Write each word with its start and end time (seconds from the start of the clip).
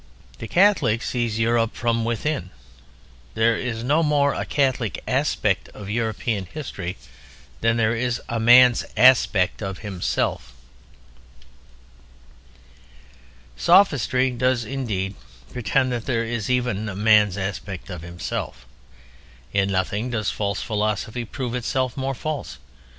The 0.39 0.47
Catholic 0.47 1.03
sees 1.03 1.37
Europe 1.37 1.75
from 1.75 2.03
within. 2.03 2.49
There 3.35 3.55
is 3.55 3.83
no 3.83 4.01
more 4.01 4.33
a 4.33 4.47
Catholic 4.47 4.99
"aspect" 5.07 5.69
of 5.75 5.91
European 5.91 6.47
history 6.47 6.97
than 7.59 7.77
there 7.77 7.93
is 7.95 8.19
a 8.27 8.39
man's 8.39 8.83
"aspect" 8.97 9.61
of 9.61 9.85
himself. 9.85 10.53
Sophistry 13.55 14.31
does 14.31 14.65
indeed 14.65 15.13
pretend 15.53 15.91
that 15.91 16.07
there 16.07 16.23
is 16.25 16.49
even 16.49 16.89
a 16.89 16.95
man's 16.95 17.37
"aspect" 17.37 17.91
of 17.91 18.01
himself. 18.01 18.65
In 19.53 19.69
nothing 19.69 20.09
does 20.09 20.31
false 20.31 20.63
philosophy 20.63 21.25
prove 21.25 21.53
itself 21.53 21.95
more 21.95 22.15
false. 22.15 22.57